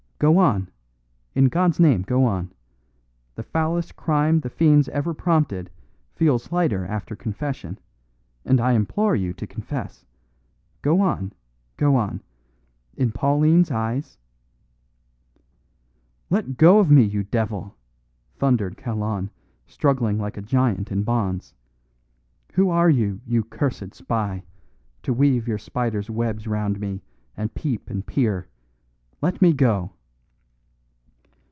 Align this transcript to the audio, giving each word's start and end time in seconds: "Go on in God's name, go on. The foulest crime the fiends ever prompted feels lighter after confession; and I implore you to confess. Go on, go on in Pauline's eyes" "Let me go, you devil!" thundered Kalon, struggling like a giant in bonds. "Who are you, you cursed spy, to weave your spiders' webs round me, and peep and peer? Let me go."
"Go 0.21 0.37
on 0.37 0.69
in 1.33 1.45
God's 1.45 1.79
name, 1.79 2.03
go 2.03 2.25
on. 2.25 2.53
The 3.33 3.41
foulest 3.41 3.95
crime 3.95 4.41
the 4.41 4.51
fiends 4.51 4.87
ever 4.89 5.15
prompted 5.15 5.71
feels 6.13 6.51
lighter 6.51 6.85
after 6.85 7.15
confession; 7.15 7.79
and 8.45 8.61
I 8.61 8.73
implore 8.73 9.15
you 9.15 9.33
to 9.33 9.47
confess. 9.47 10.05
Go 10.83 11.01
on, 11.01 11.33
go 11.75 11.95
on 11.95 12.21
in 12.95 13.11
Pauline's 13.11 13.71
eyes" 13.71 14.19
"Let 16.29 16.49
me 16.49 16.53
go, 16.53 16.83
you 16.83 17.23
devil!" 17.23 17.75
thundered 18.35 18.77
Kalon, 18.77 19.31
struggling 19.65 20.19
like 20.19 20.37
a 20.37 20.43
giant 20.43 20.91
in 20.91 21.01
bonds. 21.01 21.55
"Who 22.53 22.69
are 22.69 22.91
you, 22.91 23.21
you 23.25 23.43
cursed 23.43 23.95
spy, 23.95 24.43
to 25.01 25.13
weave 25.13 25.47
your 25.47 25.57
spiders' 25.57 26.11
webs 26.11 26.45
round 26.45 26.79
me, 26.79 27.01
and 27.35 27.51
peep 27.55 27.89
and 27.89 28.05
peer? 28.05 28.47
Let 29.19 29.41
me 29.41 29.51
go." 29.51 29.93